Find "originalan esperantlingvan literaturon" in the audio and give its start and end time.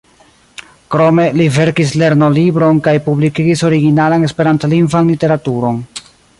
3.71-5.83